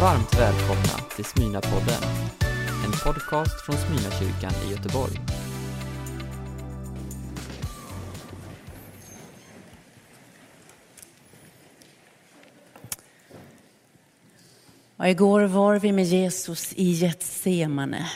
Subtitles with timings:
[0.00, 2.02] Varmt välkomna till Smyna-podden,
[2.84, 5.20] en podcast från Smyna-kyrkan i Göteborg.
[14.96, 18.10] Och igår var vi med Jesus i Getsemane.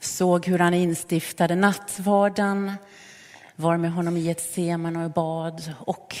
[0.00, 2.72] Såg hur han instiftade nattvarden,
[3.56, 5.72] var med honom i Getsemane och bad.
[5.78, 6.16] Och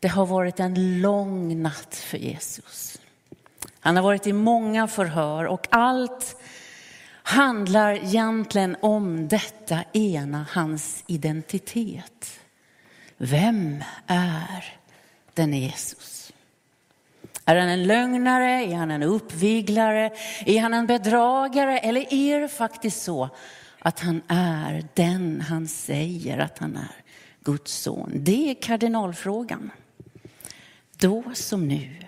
[0.00, 2.98] det har varit en lång natt för Jesus.
[3.80, 6.42] Han har varit i många förhör och allt
[7.22, 12.40] handlar egentligen om detta ena, hans identitet.
[13.16, 14.74] Vem är
[15.34, 16.32] den Jesus?
[17.44, 18.64] Är han en lögnare?
[18.64, 20.10] Är han en uppviglare?
[20.46, 21.78] Är han en bedragare?
[21.78, 23.28] Eller är det faktiskt så
[23.78, 26.94] att han är den han säger att han är,
[27.40, 28.12] Guds son?
[28.14, 29.70] Det är kardinalfrågan.
[30.96, 32.07] Då som nu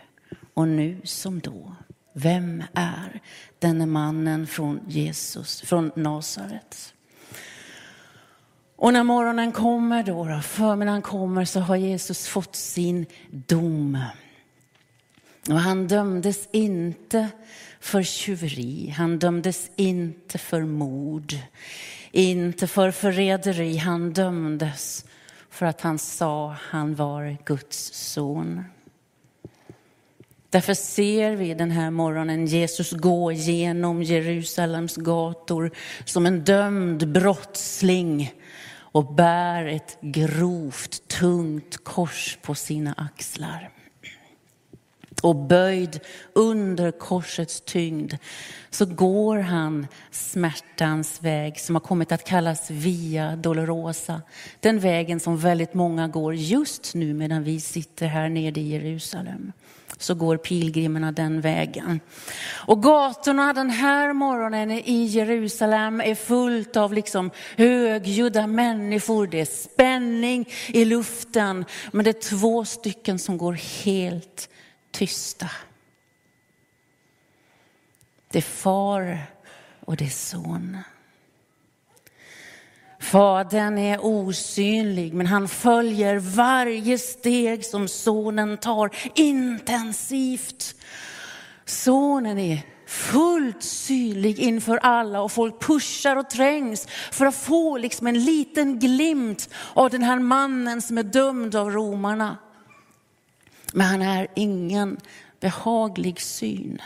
[0.55, 1.75] och nu som då.
[2.13, 3.21] Vem är
[3.59, 6.95] denne mannen från Jesus, från Nasaret?
[8.77, 13.99] Och när morgonen kommer då, då förmiddagen kommer, så har Jesus fått sin dom.
[15.49, 17.29] Och han dömdes inte
[17.81, 21.35] för tjuveri, han dömdes inte för mord,
[22.11, 23.77] inte för förräderi.
[23.77, 25.05] Han dömdes
[25.51, 28.65] för att han sa han var Guds son.
[30.51, 35.71] Därför ser vi den här morgonen Jesus gå genom Jerusalems gator
[36.05, 38.35] som en dömd brottsling
[38.93, 43.71] och bär ett grovt, tungt kors på sina axlar.
[45.23, 46.01] Och böjd
[46.33, 48.15] under korsets tyngd
[48.71, 54.23] så går han smärtans väg som har kommit att kallas Via Dolorosa.
[54.61, 59.53] Den vägen som väldigt många går just nu medan vi sitter här nere i Jerusalem
[60.01, 62.01] så går pilgrimerna den vägen.
[62.67, 69.27] Och gatorna den här morgonen i Jerusalem är fullt av liksom högljudda människor.
[69.27, 73.53] Det är spänning i luften, men det är två stycken som går
[73.85, 74.49] helt
[74.91, 75.51] tysta.
[78.31, 79.19] Det är far
[79.81, 80.79] och det är son.
[83.01, 90.75] Fadern är osynlig, men han följer varje steg som sonen tar intensivt.
[91.65, 98.07] Sonen är fullt synlig inför alla och folk pushar och trängs för att få liksom
[98.07, 102.37] en liten glimt av den här mannen som är dömd av romarna.
[103.73, 105.01] Men han är ingen
[105.41, 106.83] behaglig syn.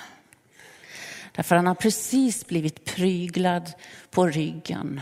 [1.32, 3.72] Därför han har precis blivit pryglad
[4.10, 5.00] på ryggen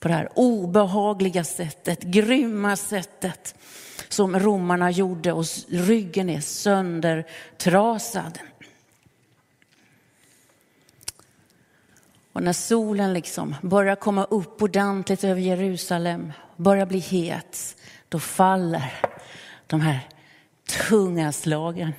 [0.00, 3.54] på det här obehagliga sättet, grymma sättet
[4.08, 8.38] som romarna gjorde och ryggen är söndertrasad.
[12.32, 17.76] Och när solen liksom börjar komma upp ordentligt över Jerusalem, börjar bli het,
[18.08, 18.92] då faller
[19.66, 20.08] de här
[20.88, 21.92] tunga slagen.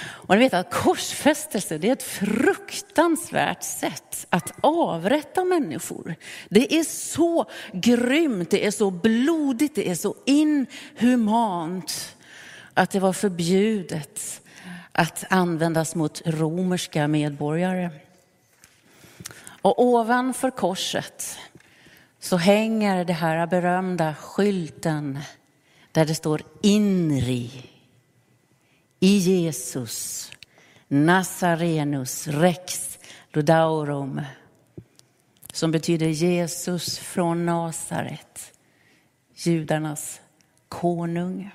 [0.00, 6.14] Och ni vet att korsfästelse det är ett fruktansvärt sätt att avrätta människor.
[6.48, 12.16] Det är så grymt, det är så blodigt, det är så inhumant
[12.74, 14.42] att det var förbjudet
[14.92, 17.90] att användas mot romerska medborgare.
[19.62, 21.38] Och ovanför korset
[22.20, 25.18] så hänger det här berömda skylten
[25.92, 27.70] där det står Inri
[29.00, 30.30] i Jesus,
[30.88, 32.98] Nazarenus, Rex
[33.32, 34.20] Ludaurum,
[35.52, 38.52] som betyder Jesus från Nasaret,
[39.34, 40.20] judarnas
[40.68, 41.50] konung.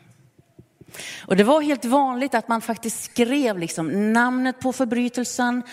[1.25, 5.63] Och det var helt vanligt att man faktiskt skrev liksom namnet på förbrytelsen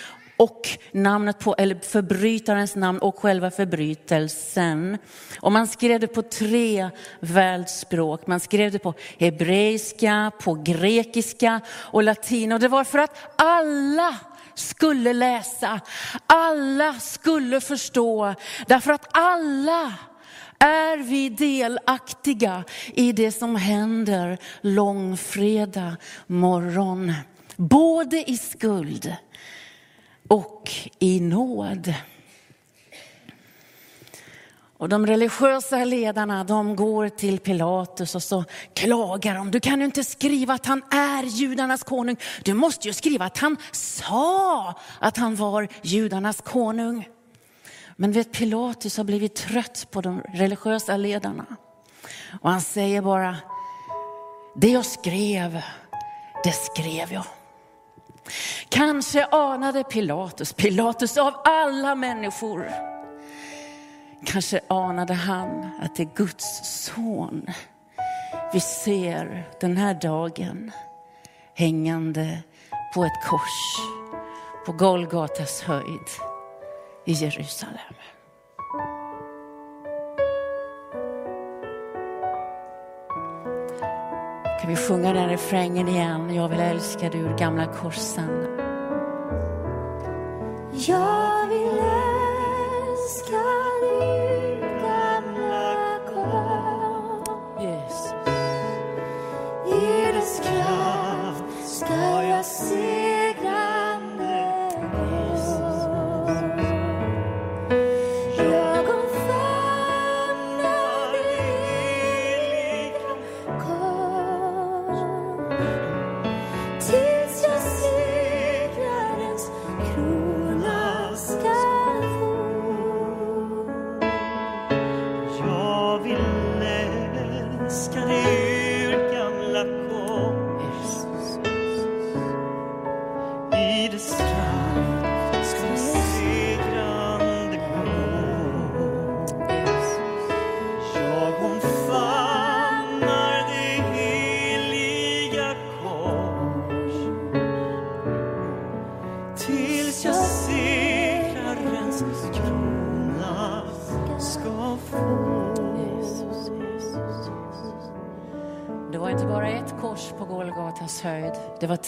[0.43, 4.99] och namnet på, eller förbrytarens namn och själva förbrytelsen.
[5.41, 8.27] Och man skrev det på tre världsspråk.
[8.27, 12.53] Man skrev det på hebreiska, på grekiska och latin.
[12.53, 14.17] Och det var för att alla
[14.55, 15.81] skulle läsa,
[16.27, 18.35] alla skulle förstå,
[18.67, 19.95] därför att alla
[20.59, 25.93] är vi delaktiga i det som händer långfredag
[26.27, 27.13] morgon.
[27.57, 29.17] Både i skuld
[30.33, 31.95] och i nåd.
[34.79, 38.45] Och de religiösa ledarna de går till Pilatus och så
[38.75, 39.51] klagar de.
[39.51, 42.17] Du kan ju inte skriva att han är judarnas konung.
[42.45, 47.09] Du måste ju skriva att han sa att han var judarnas konung.
[47.97, 51.47] Men vet Pilatus har blivit trött på de religiösa ledarna.
[52.41, 53.37] Och han säger bara,
[54.57, 55.63] det jag skrev,
[56.45, 57.25] det skrev jag.
[58.69, 62.71] Kanske anade Pilatus, Pilatus av alla människor,
[64.27, 67.47] kanske anade han att det är Guds son
[68.53, 70.73] vi ser den här dagen
[71.55, 72.43] hängande
[72.95, 73.81] på ett kors
[74.67, 76.09] på Golgatas höjd
[77.07, 77.95] i Jerusalem.
[84.63, 86.35] Kan vi sjunga den refrängen igen?
[86.35, 88.47] Jag vill älska dig ur gamla korsen.
[90.73, 91.79] Jag vill
[92.93, 93.62] älska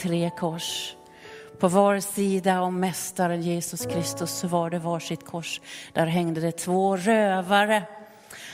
[0.05, 0.97] tre kors.
[1.59, 5.61] På var sida om Mästaren Jesus Kristus så var det varsitt kors.
[5.93, 7.83] Där hängde det två rövare.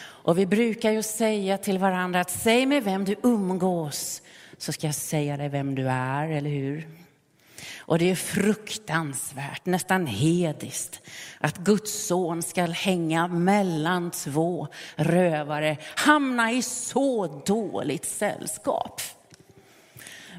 [0.00, 4.22] Och vi brukar ju säga till varandra att säg mig vem du umgås
[4.58, 6.88] så ska jag säga dig vem du är, eller hur?
[7.78, 11.00] Och det är fruktansvärt, nästan hediskt,
[11.38, 19.00] att Guds son ska hänga mellan två rövare, hamna i så dåligt sällskap.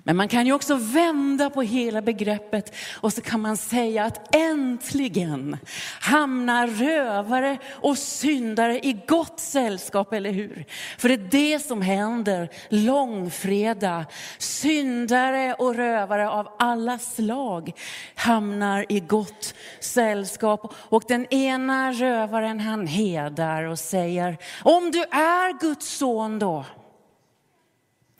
[0.03, 4.35] Men man kan ju också vända på hela begreppet och så kan man säga att
[4.35, 5.57] äntligen
[5.99, 10.65] hamnar rövare och syndare i gott sällskap, eller hur?
[10.97, 14.05] För det är det som händer långfredag.
[14.37, 17.71] Syndare och rövare av alla slag
[18.15, 20.73] hamnar i gott sällskap.
[20.77, 26.65] Och den ena rövaren han hedar och säger, om du är Guds son då,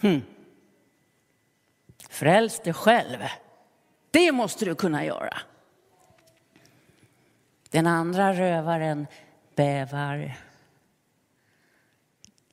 [0.01, 0.21] hmm.
[2.11, 3.19] Fräls dig själv.
[4.11, 5.37] Det måste du kunna göra.
[7.69, 9.07] Den andra rövaren
[9.55, 10.37] bävar.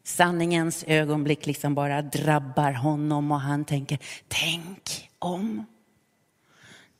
[0.02, 5.66] Sanningens ögonblick liksom bara drabbar honom och han tänker, tänk om.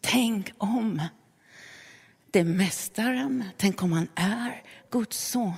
[0.00, 1.02] Tänk om.
[2.31, 5.54] Det är mästaren, tänk om han är Guds son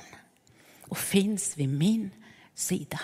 [0.83, 2.11] och finns vid min
[2.55, 3.01] sida.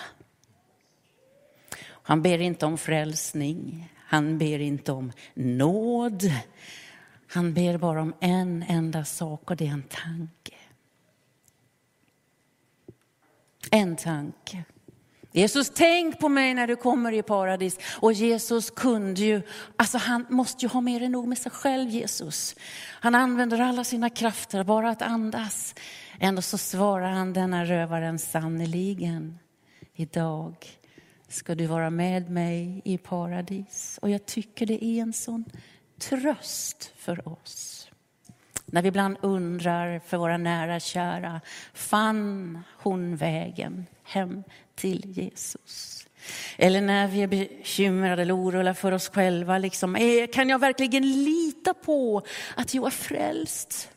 [2.07, 6.31] Han ber inte om frälsning, han ber inte om nåd.
[7.27, 10.55] Han ber bara om en enda sak och det är en tanke.
[13.71, 14.63] En tanke.
[15.31, 17.79] Jesus, tänk på mig när du kommer i paradis.
[17.99, 19.41] Och Jesus kunde ju,
[19.75, 22.55] alltså han måste ju ha mer än nog med sig själv, Jesus.
[22.79, 25.75] Han använder alla sina krafter bara att andas.
[26.19, 29.39] Ändå så svarar han denna rövaren sannerligen.
[29.93, 30.77] Idag
[31.27, 33.99] ska du vara med mig i paradis.
[34.01, 35.45] Och jag tycker det är en sån
[35.99, 37.89] tröst för oss.
[38.65, 41.41] När vi ibland undrar för våra nära kära,
[41.73, 44.43] fann hon vägen hem
[44.75, 46.07] till Jesus?
[46.57, 51.23] Eller när vi är bekymrade eller oroliga för oss själva, liksom, eh, kan jag verkligen
[51.23, 52.21] lita på
[52.55, 53.89] att jag är frälst?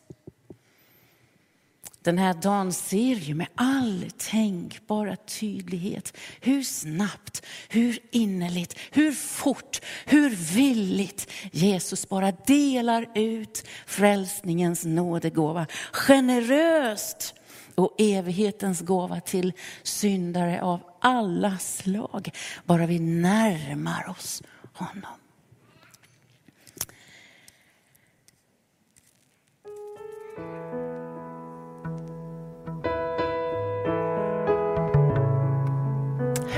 [2.03, 9.81] Den här dagen ser ju med all tänkbara tydlighet hur snabbt, hur innerligt, hur fort,
[10.07, 15.67] hur villigt Jesus bara delar ut frälsningens nådegåva.
[15.93, 17.35] Generöst
[17.75, 19.53] och evighetens gåva till
[19.83, 22.31] syndare av alla slag.
[22.65, 24.43] Bara vi närmar oss
[24.73, 25.20] honom.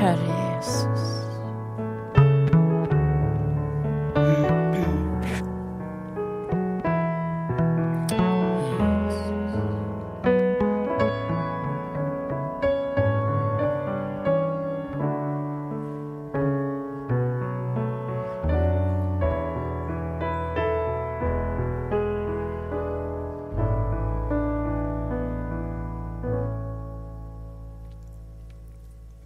[0.02, 0.31] Herre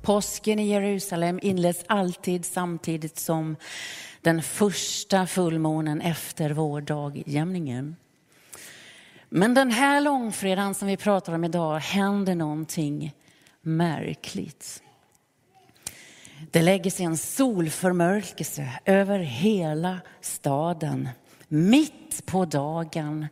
[0.06, 3.56] Påsken i Jerusalem inleds alltid samtidigt som
[4.20, 7.96] den första fullmånen efter vårdagjämningen.
[9.28, 13.14] Men den här långfredagen som vi pratar om idag händer någonting
[13.60, 14.82] märkligt.
[16.50, 21.08] Det lägger sig en solförmörkelse över hela staden,
[21.48, 23.26] mitt på dagen.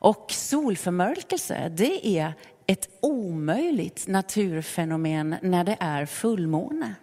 [0.00, 2.34] Och solförmörkelse, det är
[2.70, 6.94] ett omöjligt naturfenomen när det är fullmåne.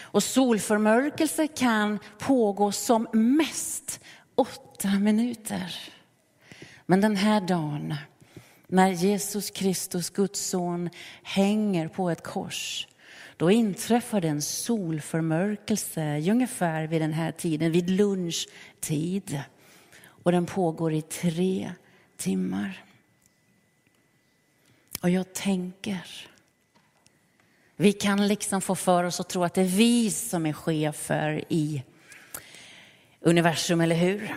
[0.00, 4.00] Och solförmörkelse kan pågå som mest
[4.34, 5.74] åtta minuter.
[6.86, 7.94] Men den här dagen,
[8.66, 10.90] när Jesus Kristus, Guds son,
[11.22, 12.88] hänger på ett kors,
[13.36, 19.40] då inträffar det en solförmörkelse ungefär vid den här tiden, vid lunchtid.
[20.06, 21.72] Och den pågår i tre
[22.16, 22.84] timmar.
[25.04, 26.06] Och jag tänker,
[27.76, 31.44] vi kan liksom få för oss att tro att det är vi som är chefer
[31.48, 31.82] i
[33.20, 34.34] universum, eller hur?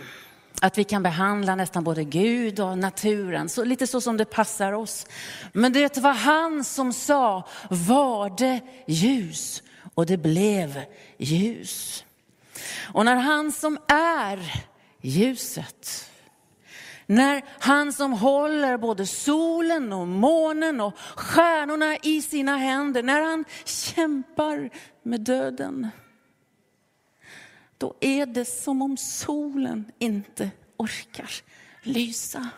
[0.60, 4.72] Att vi kan behandla nästan både Gud och naturen, så, lite så som det passar
[4.72, 5.06] oss.
[5.52, 9.62] Men det var han som sa, var det ljus?
[9.94, 10.82] Och det blev
[11.18, 12.04] ljus.
[12.80, 14.64] Och när han som är
[15.00, 16.10] ljuset,
[17.10, 23.44] när han som håller både solen och månen och stjärnorna i sina händer, när han
[23.64, 24.70] kämpar
[25.02, 25.88] med döden,
[27.78, 31.30] då är det som om solen inte orkar
[31.82, 32.48] lysa.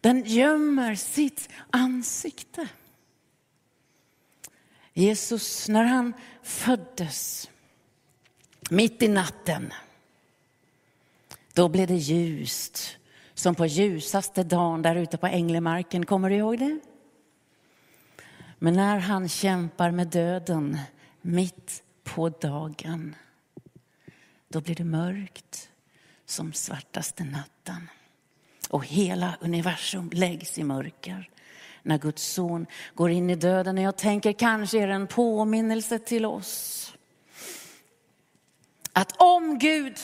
[0.00, 2.68] Den gömmer sitt ansikte.
[4.92, 7.50] Jesus, när han föddes,
[8.70, 9.72] mitt i natten,
[11.56, 12.98] då blev det ljust.
[13.34, 16.80] Som på ljusaste dagen där ute på Änglemarken, kommer du ihåg det?
[18.58, 20.78] Men när han kämpar med döden
[21.20, 23.16] mitt på dagen,
[24.48, 25.68] då blir det mörkt
[26.26, 27.90] som svartaste natten.
[28.70, 31.30] Och hela universum läggs i mörker
[31.82, 33.78] när Guds son går in i döden.
[33.78, 36.92] Och jag tänker kanske är det en påminnelse till oss.
[38.92, 39.98] Att om Gud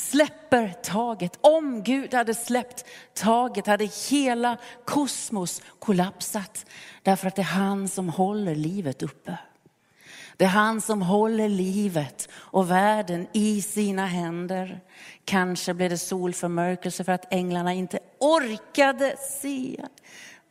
[0.00, 6.66] släpper taget, om Gud hade släppt taget hade hela kosmos kollapsat.
[7.02, 9.38] Därför att det är han som håller livet uppe.
[10.36, 14.80] Det är han som håller livet och världen i sina händer.
[15.24, 19.84] Kanske blev det solförmörkelse för att änglarna inte orkade se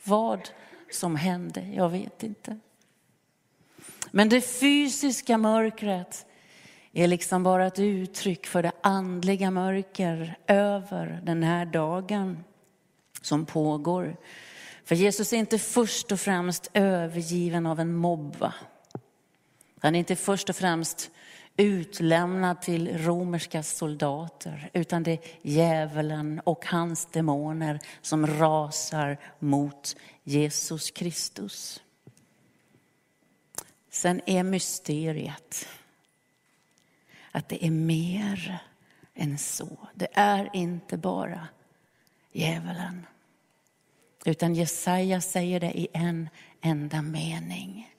[0.03, 0.49] vad
[0.91, 1.61] som hände.
[1.73, 2.59] Jag vet inte.
[4.11, 6.25] Men det fysiska mörkret
[6.93, 12.43] är liksom bara ett uttryck för det andliga mörker över den här dagen
[13.21, 14.17] som pågår.
[14.83, 18.53] För Jesus är inte först och främst övergiven av en mobba.
[19.79, 21.11] Han är inte först och främst
[21.57, 30.91] utlämnad till romerska soldater, utan det är djävulen och hans demoner som rasar mot Jesus
[30.91, 31.81] Kristus.
[33.89, 35.67] Sen är mysteriet
[37.31, 38.59] att det är mer
[39.13, 39.77] än så.
[39.93, 41.47] Det är inte bara
[42.31, 43.05] djävulen.
[44.25, 46.29] Utan Jesaja säger det i en
[46.61, 47.95] enda mening.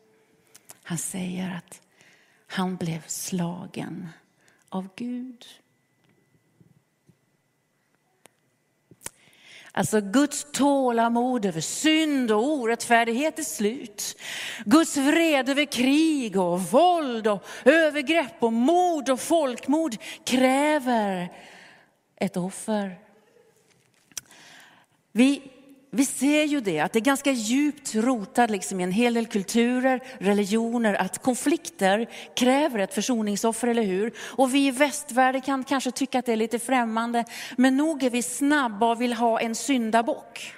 [0.83, 1.83] Han säger att
[2.47, 4.09] han blev slagen
[4.69, 5.47] av Gud.
[9.73, 14.17] Alltså Guds tålamod över synd och orättfärdighet är slut.
[14.65, 21.33] Guds vrede över krig och våld och övergrepp och mord och folkmord kräver
[22.17, 22.99] ett offer.
[25.13, 25.43] Vi,
[26.21, 30.01] ser ju det, att det är ganska djupt rotat liksom i en hel del kulturer,
[30.19, 34.13] religioner, att konflikter kräver ett försoningsoffer, eller hur?
[34.19, 37.25] Och vi i västvärlden kan kanske tycka att det är lite främmande,
[37.57, 40.55] men nog är vi snabba och vill ha en syndabock.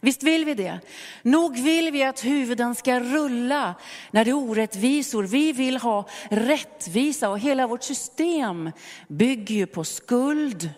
[0.00, 0.80] Visst vill vi det?
[1.22, 3.74] Nog vill vi att huvuden ska rulla
[4.10, 5.22] när det är orättvisor.
[5.22, 8.70] Vi vill ha rättvisa och hela vårt system
[9.08, 10.70] bygger ju på skuld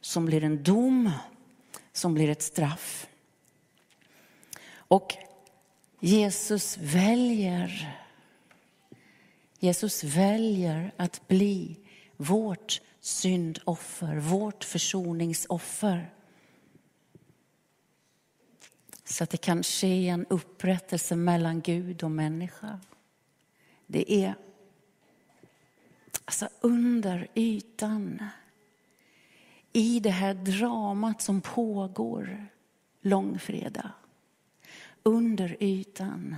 [0.00, 1.10] som blir en dom,
[1.92, 3.06] som blir ett straff.
[4.92, 5.16] Och
[6.00, 7.98] Jesus väljer,
[9.58, 11.76] Jesus väljer att bli
[12.16, 16.10] vårt syndoffer, vårt försoningsoffer.
[19.04, 22.80] Så att det kan ske en upprättelse mellan Gud och människa.
[23.86, 24.34] Det är
[26.24, 28.24] alltså under ytan,
[29.72, 32.46] i det här dramat som pågår
[33.00, 33.90] långfredag.
[35.02, 36.36] Under ytan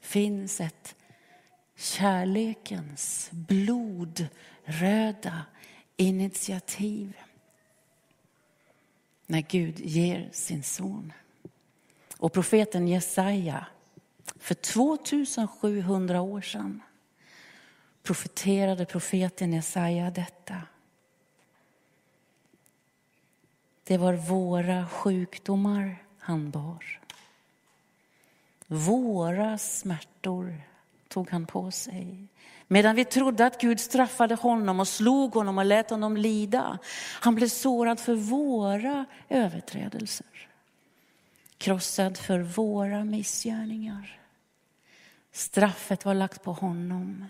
[0.00, 0.94] finns ett
[1.76, 4.26] kärlekens blodröda
[5.96, 7.16] initiativ.
[9.26, 11.12] När Gud ger sin son.
[12.16, 13.66] Och profeten Jesaja,
[14.36, 16.82] för 2700 år sedan
[18.02, 20.62] profeterade profeten Jesaja detta.
[23.84, 26.99] Det var våra sjukdomar han bar.
[28.72, 30.62] Våra smärtor
[31.08, 32.28] tog han på sig.
[32.68, 36.78] Medan vi trodde att Gud straffade honom och slog honom och lät honom lida.
[37.20, 40.48] Han blev sårad för våra överträdelser.
[41.58, 44.20] Krossad för våra missgärningar.
[45.32, 47.26] Straffet var lagt på honom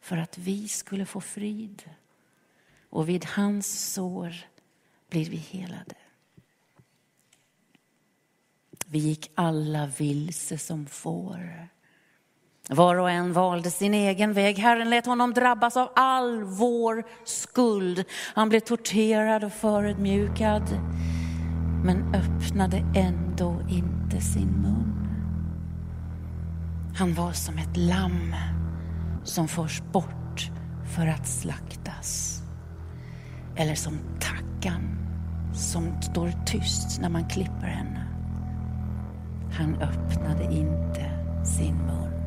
[0.00, 1.82] för att vi skulle få frid.
[2.90, 4.34] Och vid hans sår
[5.08, 5.94] blir vi helade.
[8.92, 11.68] Vi gick alla vilse som får.
[12.68, 14.58] Var och en valde sin egen väg.
[14.58, 18.04] Herren lät honom drabbas av all vår skuld.
[18.34, 20.62] Han blev torterad och förödmjukad,
[21.84, 25.08] men öppnade ändå inte sin mun.
[26.96, 28.34] Han var som ett lamm
[29.24, 30.50] som förs bort
[30.96, 32.42] för att slaktas.
[33.56, 34.98] Eller som tackan
[35.54, 38.01] som står tyst när man klipper henne.
[39.52, 41.10] Han öppnade inte
[41.44, 42.21] sin mun.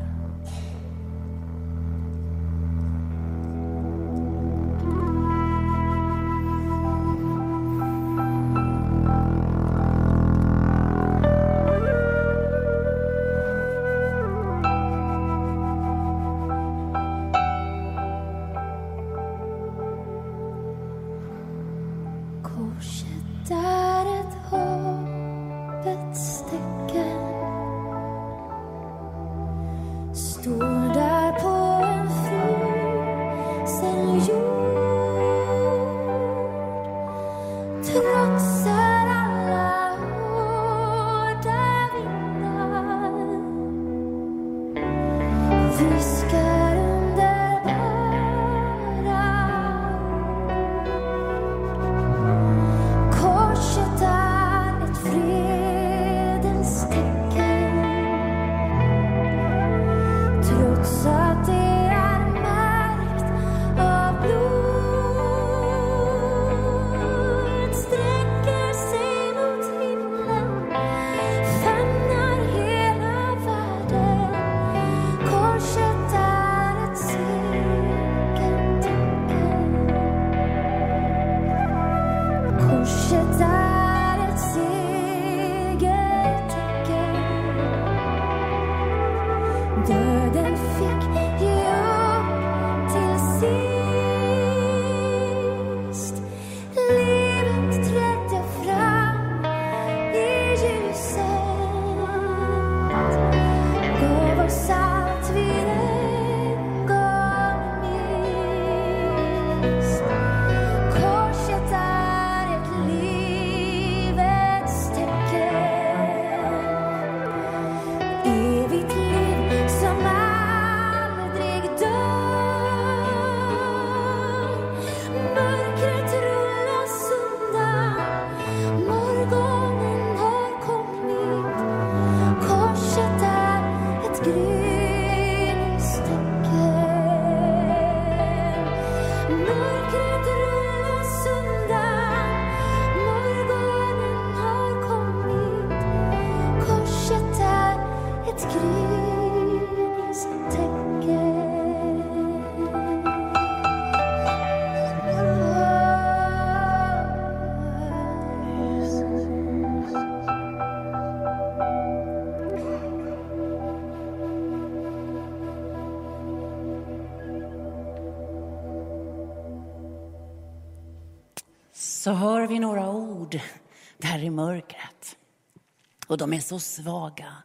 [176.07, 177.35] Och de är så svaga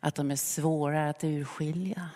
[0.00, 2.10] att de är svåra att urskilja.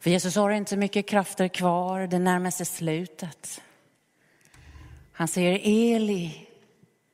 [0.00, 3.62] För Jesus har inte mycket krafter kvar, det närmar sig slutet.
[5.12, 6.48] Han säger Eli,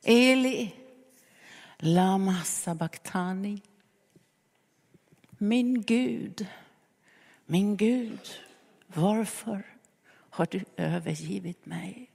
[0.02, 0.74] Eli,
[1.78, 3.62] lama sabachthani.
[5.38, 6.46] Min Gud,
[7.46, 8.20] min Gud,
[8.86, 9.66] varför
[10.30, 12.10] har du övergivit mig?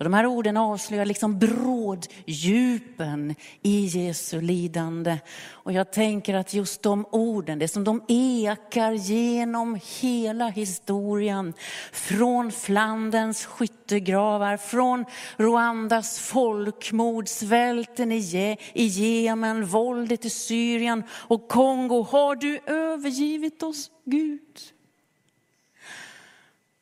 [0.00, 5.18] Och de här orden avslöjar liksom bråddjupen i Jesu lidande.
[5.50, 11.54] Och jag tänker att just de orden, det som de ekar genom hela historien,
[11.92, 15.04] från Flanderns skyttegravar, från
[15.36, 22.02] Rwandas folkmord, svälten i Je- i Jemen, våldet i Syrien och Kongo.
[22.02, 24.60] Har du övergivit oss, Gud?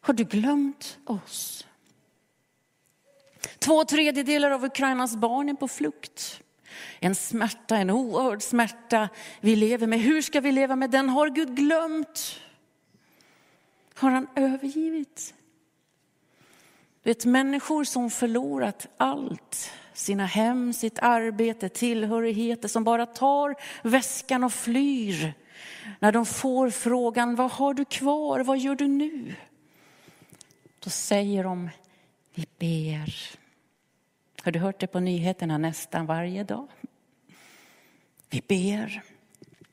[0.01, 1.65] Har du glömt oss?
[3.59, 6.43] Två tredjedelar av Ukrainas barn är på flukt.
[7.01, 9.09] En smärta, en oerhörd smärta
[9.41, 10.01] vi lever med.
[10.01, 11.09] Hur ska vi leva med den?
[11.09, 12.41] Har Gud glömt?
[13.95, 15.35] Har han övergivit?
[17.03, 24.53] Vet, människor som förlorat allt, sina hem, sitt arbete, tillhörigheter, som bara tar väskan och
[24.53, 25.35] flyr.
[26.01, 29.35] När de får frågan, vad har du kvar, vad gör du nu?
[30.79, 31.71] Då säger de,
[32.35, 33.39] vi ber.
[34.43, 36.69] Har du hört det på nyheterna nästan varje dag?
[38.31, 39.03] Vi ber.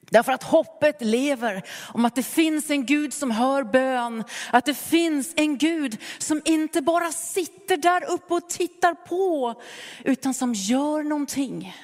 [0.10, 4.23] Därför att hoppet lever om att det finns en Gud som hör bön.
[4.51, 9.62] Att det finns en Gud som inte bara sitter där uppe och tittar på,
[10.04, 11.75] utan som gör någonting.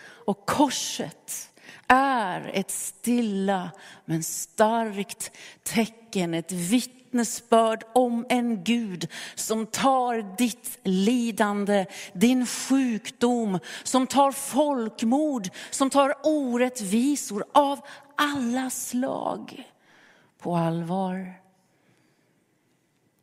[0.00, 1.50] Och korset
[1.86, 3.70] är ett stilla
[4.04, 5.30] men starkt
[5.62, 14.32] tecken, ett vitt vittnesbörd om en Gud som tar ditt lidande, din sjukdom, som tar
[14.32, 17.80] folkmord, som tar orättvisor av
[18.16, 19.64] alla slag
[20.38, 21.34] på allvar.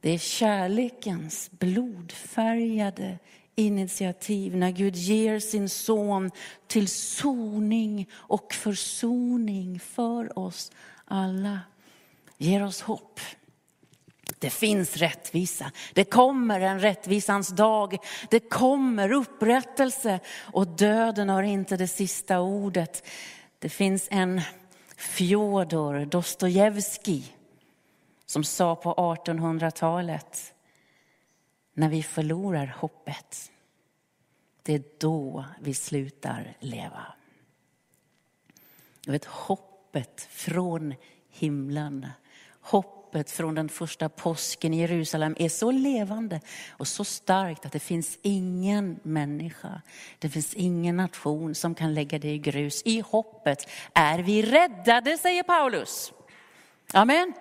[0.01, 3.17] Det är kärlekens blodfärgade
[3.55, 6.31] initiativ när Gud ger sin son
[6.67, 10.71] till soning och försoning för oss
[11.05, 11.59] alla.
[12.37, 13.19] Ger oss hopp.
[14.39, 15.71] Det finns rättvisa.
[15.93, 17.97] Det kommer en rättvisans dag.
[18.29, 20.19] Det kommer upprättelse
[20.53, 23.07] och döden har inte det sista ordet.
[23.59, 24.41] Det finns en
[24.97, 27.35] Fjodor Dostojevskij
[28.25, 30.53] som sa på 1800-talet
[31.73, 33.51] när vi förlorar hoppet,
[34.63, 37.05] det är då vi slutar leva.
[39.01, 40.93] Du vet, hoppet från
[41.29, 42.07] himlen,
[43.15, 47.79] hoppet från den första påsken i Jerusalem är så levande och så starkt att det
[47.79, 49.81] finns ingen människa,
[50.19, 52.81] det finns ingen nation som kan lägga det i grus.
[52.85, 56.13] I hoppet är vi räddade, säger Paulus.
[56.93, 57.33] Amen.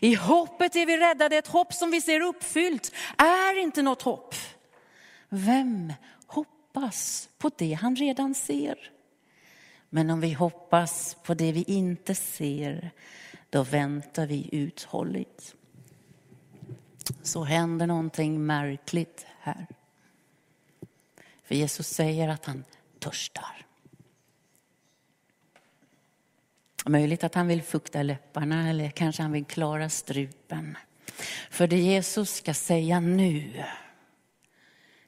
[0.00, 4.34] I hoppet är vi räddade, ett hopp som vi ser uppfyllt är inte något hopp.
[5.28, 5.92] Vem
[6.26, 8.92] hoppas på det han redan ser?
[9.90, 12.90] Men om vi hoppas på det vi inte ser,
[13.50, 15.54] då väntar vi uthålligt.
[17.22, 19.66] Så händer någonting märkligt här.
[21.44, 22.64] För Jesus säger att han
[22.98, 23.66] törstar.
[26.86, 30.76] Möjligt att han vill fukta läpparna eller kanske han vill klara strupen.
[31.50, 33.64] För det Jesus ska säga nu,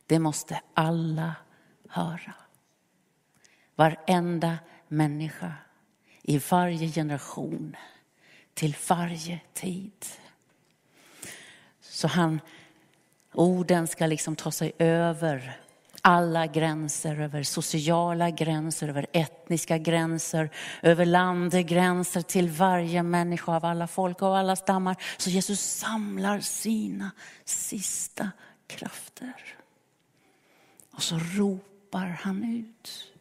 [0.07, 1.35] det måste alla
[1.89, 2.35] höra.
[3.75, 5.53] Varenda människa
[6.23, 7.77] i varje generation
[8.59, 10.07] till varje tid.
[11.81, 12.41] Så han,
[13.35, 15.61] orden ska liksom ta sig över
[16.03, 20.51] alla gränser, över sociala gränser, över etniska gränser,
[20.83, 24.97] över landegränser till varje människa av alla folk och alla stammar.
[25.19, 27.11] Så Jesus samlar sina
[27.45, 28.31] sista
[28.67, 29.57] krafter.
[30.91, 33.13] Och så ropar han ut.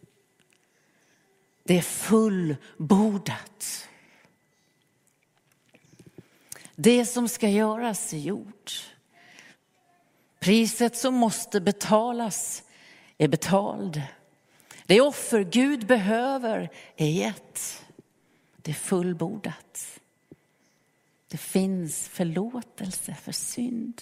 [1.63, 3.87] Det är fullbordat.
[6.79, 8.95] Det som ska göras är gjort.
[10.39, 12.63] Priset som måste betalas
[13.17, 14.01] är betald.
[14.85, 17.85] Det offer Gud behöver är gett.
[18.57, 19.99] Det är fullbordat.
[21.27, 24.01] Det finns förlåtelse för synd.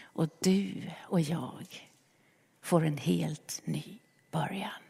[0.00, 1.88] Och du och jag
[2.60, 3.98] får en helt ny
[4.30, 4.87] början.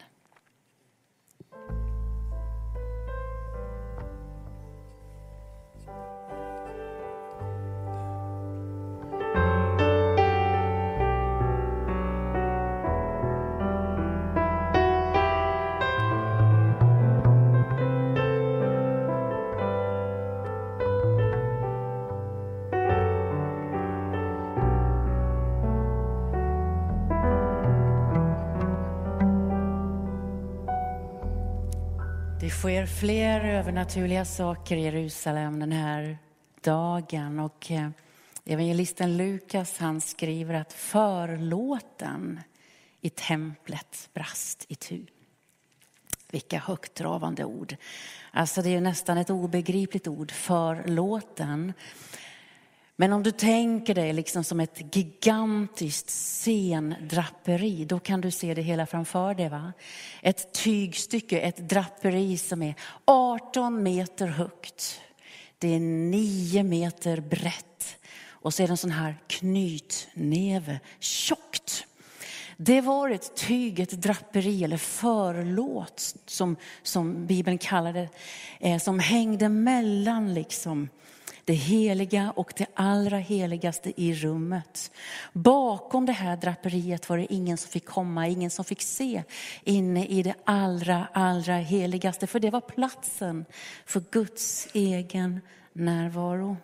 [32.59, 36.17] Sker fler övernaturliga saker i Jerusalem den här
[36.61, 37.39] dagen.
[37.39, 37.89] Och eh,
[38.45, 42.39] Evangelisten Lukas han skriver att förlåten
[43.01, 45.05] i templet brast i tu.
[46.31, 47.75] Vilka högtravande ord.
[48.31, 51.73] Alltså det är nästan ett obegripligt ord, förlåten.
[52.99, 58.61] Men om du tänker dig liksom som ett gigantiskt scendraperi, då kan du se det
[58.61, 59.49] hela framför dig.
[59.49, 59.73] Va?
[60.21, 65.01] Ett tygstycke, ett draperi som är 18 meter högt.
[65.57, 67.97] Det är 9 meter brett.
[68.29, 71.85] Och så är det en sån här knytnäve, tjockt.
[72.57, 78.09] Det var ett tyg, ett draperi eller förlåt som, som Bibeln kallar det,
[78.59, 80.89] eh, som hängde mellan liksom
[81.49, 84.91] det heliga och det allra heligaste i rummet.
[85.33, 89.23] Bakom det här draperiet var det ingen som fick komma, ingen som fick se
[89.63, 92.27] inne i det allra, allra heligaste.
[92.27, 93.45] För det var platsen
[93.85, 95.41] för Guds egen
[95.73, 96.57] närvaro.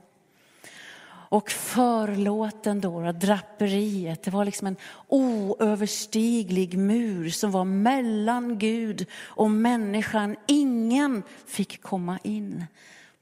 [1.29, 9.51] Och förlåten då, draperiet, det var liksom en oöverstiglig mur som var mellan Gud och
[9.51, 10.35] människan.
[10.47, 12.65] Ingen fick komma in,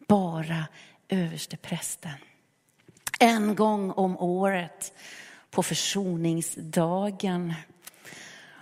[0.08, 0.66] bara
[1.14, 2.12] översteprästen.
[3.20, 4.94] En gång om året
[5.52, 7.54] på försoningsdagen.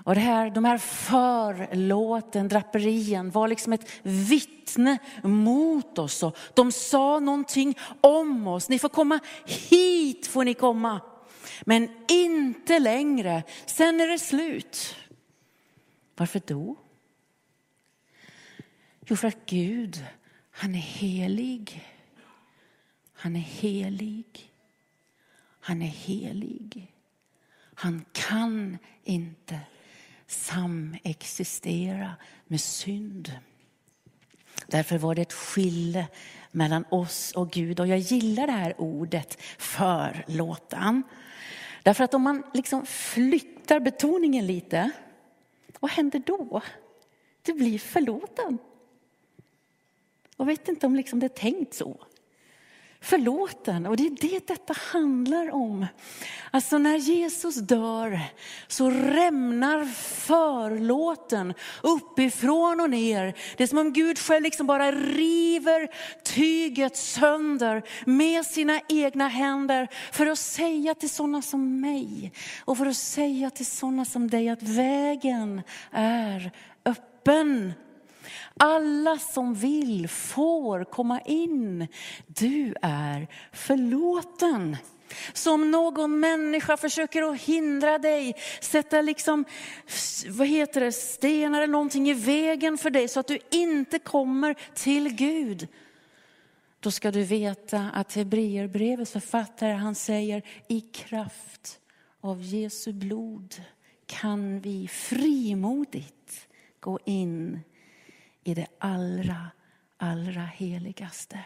[0.03, 6.23] Och det här, de här förlåten, draperien, var liksom ett vittne mot oss.
[6.23, 8.69] Och de sa någonting om oss.
[8.69, 11.01] Ni får komma hit, får ni komma.
[11.61, 14.95] Men inte längre, sen är det slut.
[16.15, 16.75] Varför då?
[19.05, 20.05] Jo, för att Gud,
[20.51, 21.83] han är helig.
[23.21, 24.51] Han är helig.
[25.59, 26.93] Han är helig.
[27.75, 29.59] Han kan inte
[30.27, 32.15] samexistera
[32.47, 33.31] med synd.
[34.67, 36.07] Därför var det ett skille
[36.51, 37.79] mellan oss och Gud.
[37.79, 41.03] Och jag gillar det här ordet förlåtan.
[41.83, 44.91] Därför att om man liksom flyttar betoningen lite,
[45.79, 46.61] vad händer då?
[47.41, 48.57] Du blir förlåten.
[50.37, 52.05] Jag vet inte om liksom det är tänkt så
[53.01, 53.85] förlåten.
[53.85, 55.87] Och det är det detta handlar om.
[56.51, 58.19] Alltså när Jesus dör
[58.67, 59.85] så rämnar
[60.25, 63.33] förlåten uppifrån och ner.
[63.57, 65.87] Det är som om Gud själv liksom bara river
[66.23, 72.31] tyget sönder med sina egna händer för att säga till sådana som mig
[72.65, 75.61] och för att säga till sådana som dig att vägen
[75.91, 76.51] är
[76.85, 77.73] öppen.
[78.57, 81.87] Alla som vill får komma in.
[82.27, 84.77] Du är förlåten.
[85.33, 89.45] Som någon människa försöker att hindra dig, sätta liksom,
[90.27, 94.55] vad heter det, stenar eller någonting i vägen för dig så att du inte kommer
[94.73, 95.67] till Gud.
[96.79, 101.79] Då ska du veta att Hebreerbrevets författare han säger i kraft
[102.21, 103.55] av Jesu blod
[104.05, 106.47] kan vi frimodigt
[106.79, 107.59] gå in
[108.43, 109.51] i det allra,
[109.97, 111.39] allra heligaste.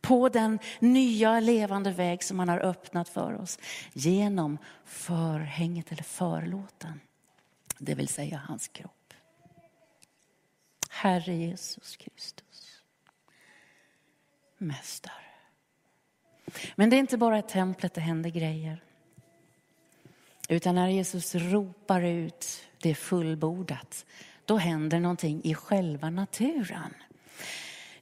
[0.00, 3.58] På den nya levande väg som han har öppnat för oss
[3.92, 7.00] genom förhänget eller förlåten,
[7.78, 9.14] det vill säga hans kropp.
[10.90, 12.82] Herre Jesus Kristus,
[14.58, 15.12] Mästare.
[16.74, 18.84] Men det är inte bara i templet det händer grejer.
[20.48, 24.06] Utan när Jesus ropar ut, det är fullbordat,
[24.44, 26.94] då händer någonting i själva naturen.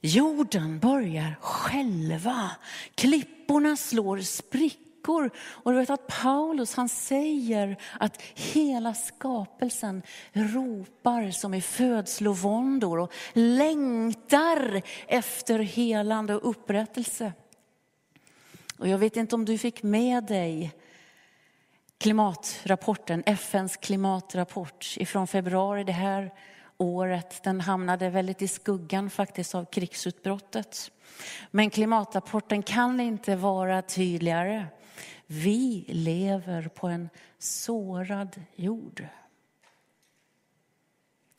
[0.01, 2.51] Jorden börjar själva.
[2.95, 5.29] Klipporna slår sprickor.
[5.37, 10.01] Och du vet att Paulus han säger att hela skapelsen
[10.33, 17.33] ropar som i födslovåndor och längtar efter helande och upprättelse.
[18.77, 20.71] Och jag vet inte om du fick med dig
[22.03, 26.31] klimatrapporten, FNs klimatrapport ifrån februari det här
[26.77, 27.43] året.
[27.43, 30.91] Den hamnade väldigt i skuggan faktiskt av krigsutbrottet.
[31.51, 34.65] Men klimatrapporten kan inte vara tydligare.
[35.27, 39.07] Vi lever på en sårad jord.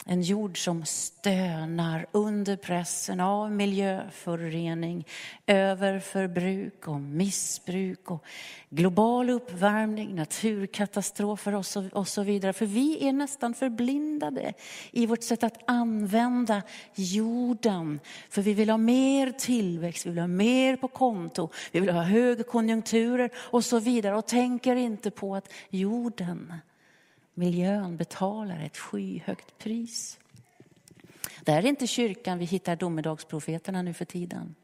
[0.06, 5.06] En jord som stönar under pressen av miljöförorening,
[5.46, 8.24] överförbruk och missbruk och
[8.70, 12.52] global uppvärmning, naturkatastrofer och så, och så vidare.
[12.52, 14.52] För vi är nästan förblindade
[14.90, 16.62] i vårt sätt att använda
[16.94, 18.00] jorden.
[18.28, 22.02] För vi vill ha mer tillväxt, vi vill ha mer på konto, vi vill ha
[22.02, 26.52] högkonjunkturer och så vidare och tänker inte på att jorden
[27.34, 30.18] miljön betalar ett skyhögt pris.
[31.44, 34.54] Det är inte kyrkan vi hittar domedagsprofeterna nu för tiden.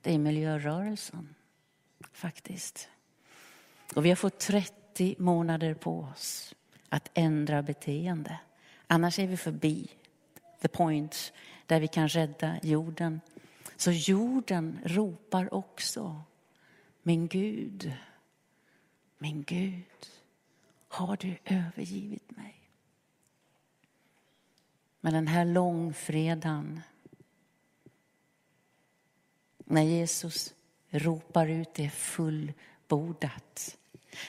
[0.00, 1.34] Det är miljörörelsen.
[2.12, 2.88] Faktiskt.
[3.94, 6.54] Och vi har fått 30 månader på oss
[6.88, 8.38] att ändra beteende.
[8.86, 9.90] Annars är vi förbi
[10.60, 11.32] the point
[11.66, 13.20] där vi kan rädda jorden.
[13.76, 16.22] Så jorden ropar också.
[17.02, 17.92] Min Gud,
[19.18, 19.84] min Gud,
[20.92, 22.54] har du övergivit mig?
[25.00, 26.80] Men den här långfredagen,
[29.58, 30.54] när Jesus
[30.90, 33.78] ropar ut det fullbordat,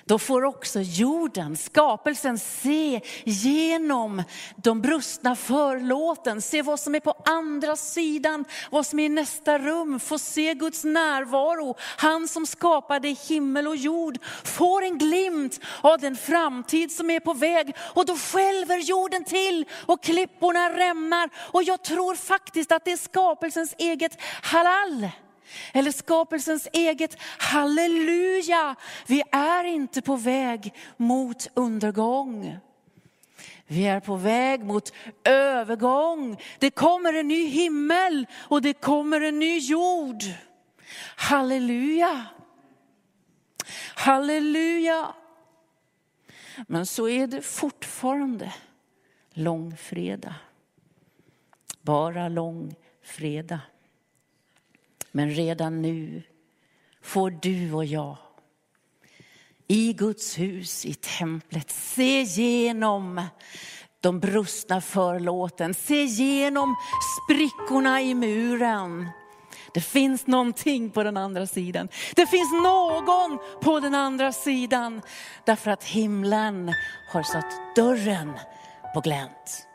[0.06, 4.24] då får också jorden, skapelsen, se genom
[4.56, 9.58] de brustna förlåten, se vad som är på andra sidan, vad som är i nästa
[9.58, 11.76] rum, få se Guds närvaro.
[11.80, 17.34] Han som skapade himmel och jord får en glimt av den framtid som är på
[17.34, 21.30] väg och då skälver jorden till och klipporna rämnar.
[21.38, 25.10] Och jag tror faktiskt att det är skapelsens eget halal.
[25.74, 28.76] Eller skapelsens eget halleluja.
[29.08, 32.58] Vi är inte på väg mot undergång.
[33.68, 36.42] Vi är på väg mot övergång.
[36.60, 40.24] Det kommer en ny himmel och det kommer en ny jord.
[41.16, 42.26] Halleluja.
[43.96, 45.14] Halleluja.
[46.68, 48.54] Men så är det fortfarande
[49.34, 50.34] långfredag.
[51.82, 53.60] Bara långfredag.
[55.16, 56.24] Men redan nu
[57.02, 58.18] får du och jag
[59.68, 63.22] i Guds hus, i templet, se igenom
[64.02, 66.76] de brustna förlåten, se igenom
[67.24, 69.10] sprickorna i muren.
[69.74, 71.88] Det finns någonting på den andra sidan.
[72.16, 75.02] Det finns någon på den andra sidan.
[75.46, 76.74] Därför att himlen
[77.14, 78.32] har satt dörren
[78.94, 79.68] på glänt.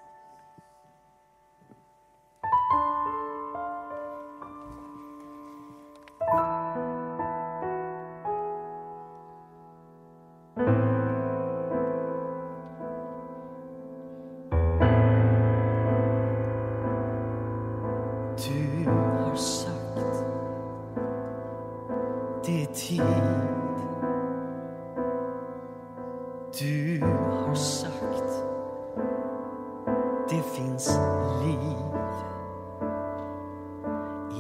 [30.57, 30.99] Finns
[31.43, 31.79] liv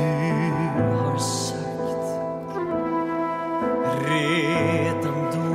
[0.98, 2.20] har sagt
[4.08, 5.52] redan då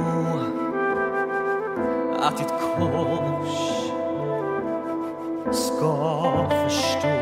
[2.22, 3.56] att ditt kors
[5.52, 7.16] ska förstå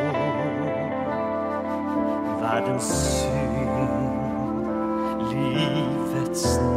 [2.40, 2.88] världens
[3.20, 4.14] synd,
[5.32, 5.93] leave
[6.34, 6.73] nöd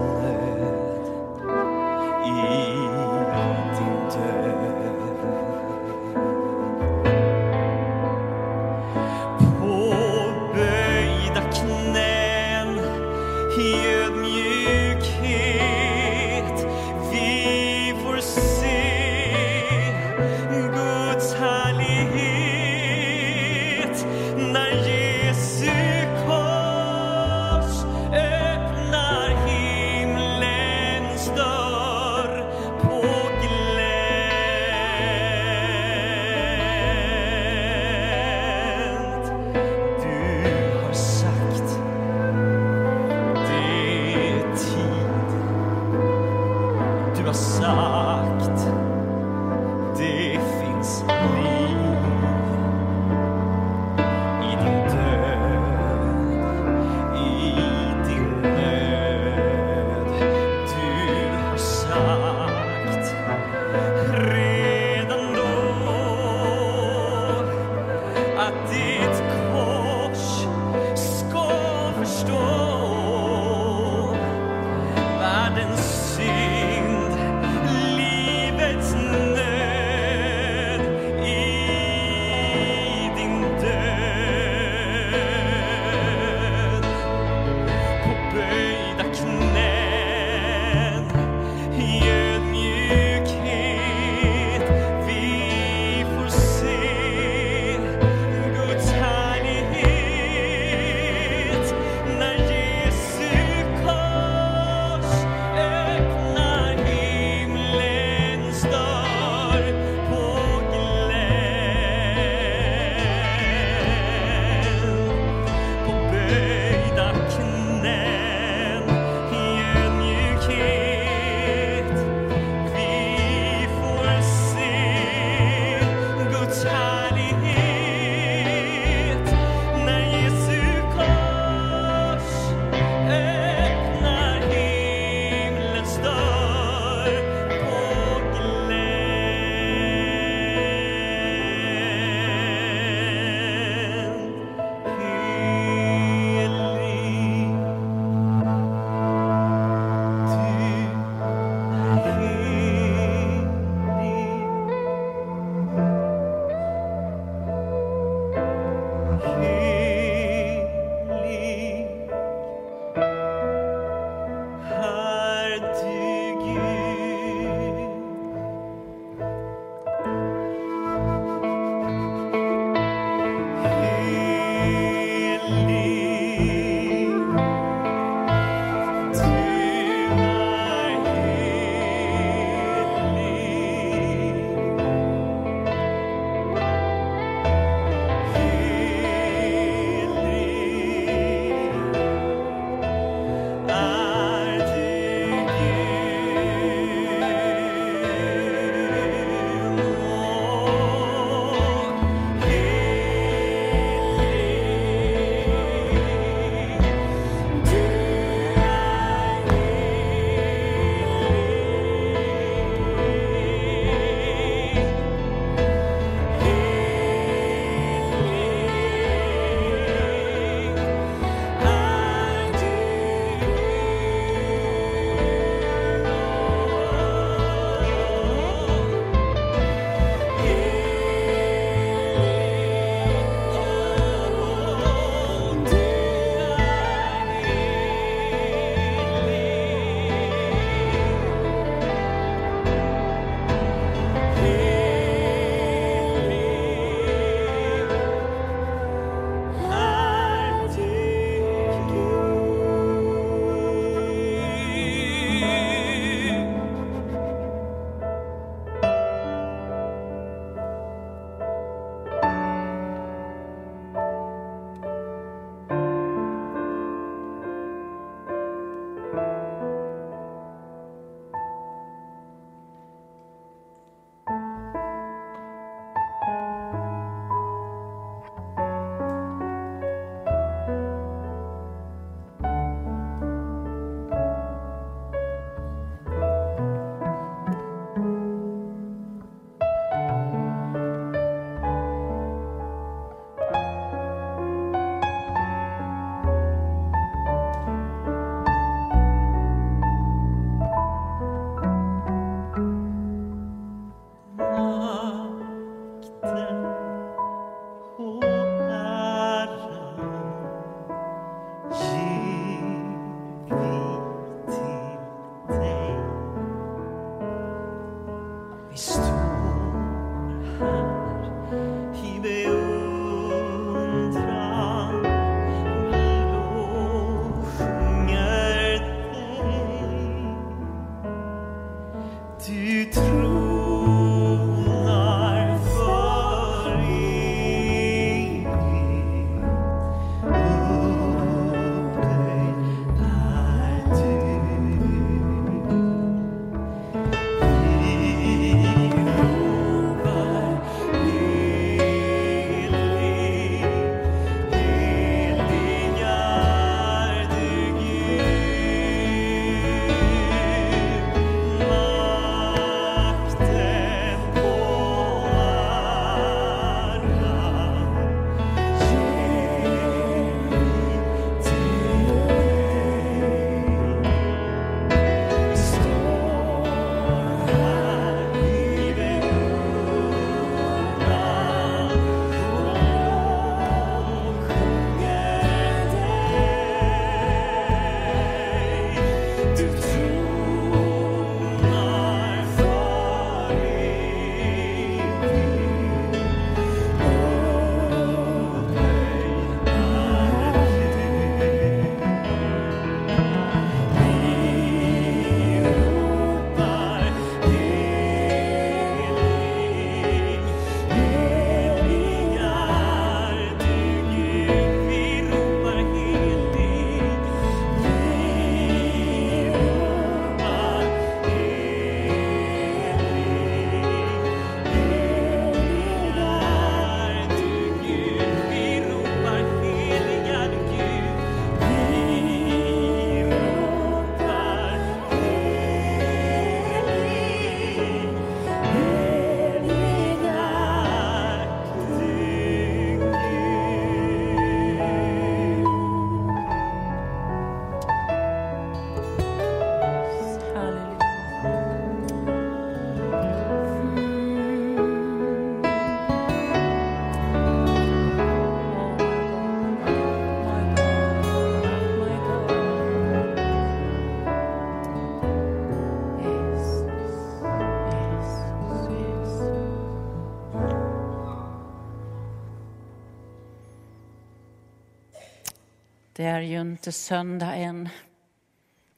[476.18, 477.90] Det är ju inte söndag än.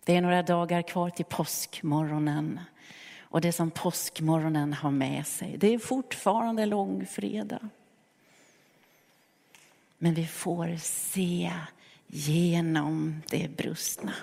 [0.05, 2.59] Det är några dagar kvar till påskmorgonen.
[3.19, 7.69] Och det som påskmorgonen har med sig, det är fortfarande långfredag.
[9.97, 11.53] Men vi får se
[12.07, 14.13] genom det brustna.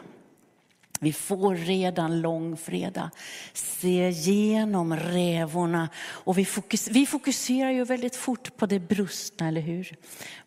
[1.00, 3.10] Vi får redan långfredag
[3.52, 5.88] se genom rävorna.
[5.98, 9.96] Och vi, fokus, vi fokuserar ju väldigt fort på det brustna, eller hur?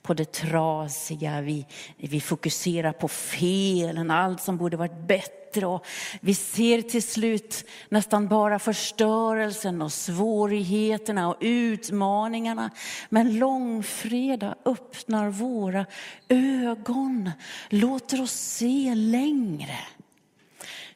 [0.02, 1.42] På det trasiga.
[1.42, 1.66] Vi,
[1.98, 5.68] vi fokuserar på felen, allt som borde varit bättre.
[5.68, 5.86] Och
[6.22, 12.70] vi ser till slut nästan bara förstörelsen och svårigheterna och utmaningarna.
[13.10, 15.86] Men långfredag öppnar våra
[16.30, 17.32] ögon,
[17.70, 19.78] låter oss se längre.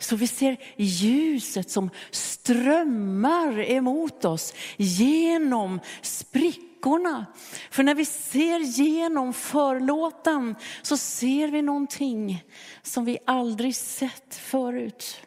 [0.03, 7.25] Så vi ser ljuset som strömmar emot oss genom sprickorna.
[7.71, 12.43] För när vi ser genom förlåten så ser vi någonting
[12.81, 15.21] som vi aldrig sett förut.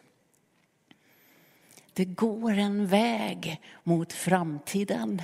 [1.93, 5.21] Det går en väg mot framtiden.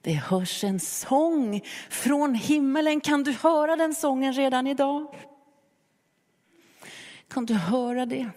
[0.00, 1.60] Det hörs en sång
[1.90, 3.00] från himmelen.
[3.00, 5.14] Kan du höra den sången redan idag?
[7.32, 8.30] Kan du höra det?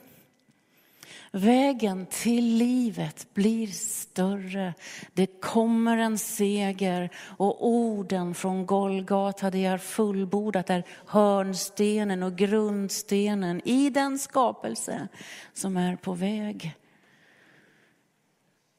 [1.32, 4.74] Vägen till livet blir större.
[5.14, 13.62] Det kommer en seger och orden från Golgata, det är fullbordat, är hörnstenen och grundstenen
[13.66, 15.08] i den skapelse
[15.54, 16.76] som är på väg.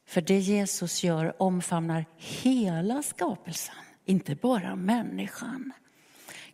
[0.07, 5.73] För det Jesus gör omfamnar hela skapelsen, inte bara människan.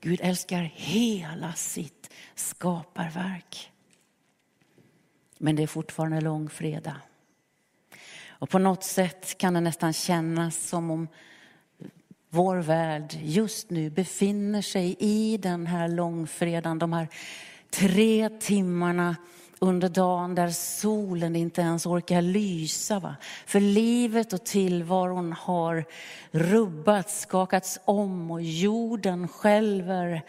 [0.03, 3.71] Gud älskar hela sitt skaparverk.
[5.37, 6.95] Men det är fortfarande långfredag.
[8.27, 11.07] Och på något sätt kan det nästan kännas som om
[12.29, 17.07] vår värld just nu befinner sig i den här långfredagen, de här
[17.69, 19.15] tre timmarna
[19.64, 22.99] under dagen där solen inte ens orkar lysa.
[22.99, 23.16] Va?
[23.45, 25.86] För livet och tillvaron har
[26.32, 30.22] rubbats, skakats om och jorden skälver.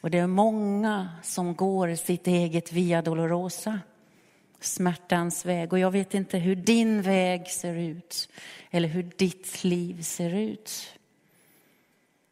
[0.00, 3.80] Och det är många som går sitt eget Via Dolorosa,
[4.60, 5.72] smärtans väg.
[5.72, 8.28] Och jag vet inte hur din väg ser ut
[8.70, 10.98] eller hur ditt liv ser ut.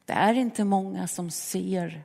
[0.04, 2.02] Det är inte många som ser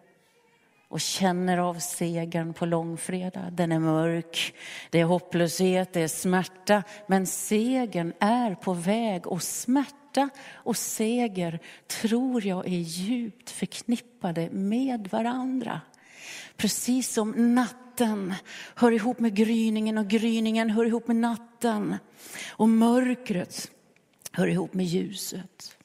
[0.91, 3.53] och känner av segern på långfredag.
[3.53, 4.53] Den är mörk,
[4.89, 6.83] det är hopplöshet, det är smärta.
[7.07, 15.07] Men segern är på väg och smärta och seger tror jag är djupt förknippade med
[15.11, 15.81] varandra.
[16.57, 18.33] Precis som natten
[18.75, 21.95] hör ihop med gryningen och gryningen hör ihop med natten.
[22.49, 23.71] Och mörkret
[24.31, 25.77] hör ihop med ljuset.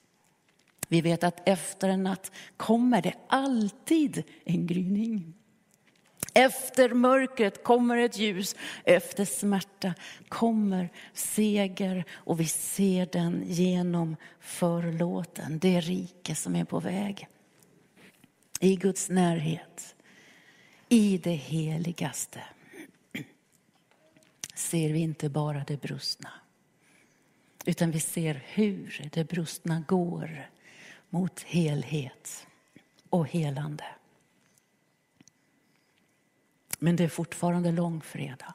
[0.89, 5.35] Vi vet att efter en natt kommer det alltid en gryning.
[6.35, 9.95] Efter mörkret kommer ett ljus, efter smärta
[10.29, 17.29] kommer seger och vi ser den genom förlåten, det rike som är på väg.
[18.61, 19.95] I Guds närhet,
[20.89, 22.41] i det heligaste
[24.55, 26.31] ser vi inte bara det brustna
[27.67, 30.51] utan vi ser hur det brustna går
[31.17, 32.47] mot helhet
[33.11, 33.85] och helande.
[36.79, 38.55] Men det är fortfarande långfredag.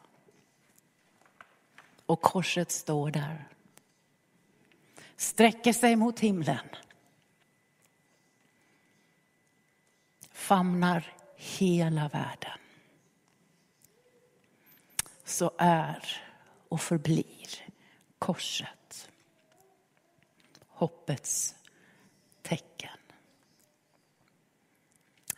[2.05, 3.47] Och korset står där.
[5.16, 6.68] Sträcker sig mot himlen.
[10.32, 12.59] Famnar hela världen.
[15.24, 16.22] Så är
[16.70, 17.74] och förblir
[18.20, 19.09] korset
[20.68, 21.55] hoppets
[22.51, 22.97] tecken.